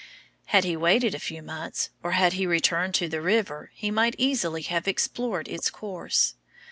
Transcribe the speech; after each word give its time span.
Had 0.45 0.63
he 0.63 0.75
waited 0.75 1.13
a 1.13 1.19
few 1.19 1.43
months, 1.43 1.91
or 2.01 2.13
had 2.13 2.33
he 2.33 2.47
returned 2.47 2.95
to 2.95 3.07
the 3.07 3.21
river, 3.21 3.69
he 3.75 3.91
might 3.91 4.15
easily 4.17 4.63
have 4.63 4.87
explored 4.87 5.47
its 5.47 5.69
course. 5.69 6.33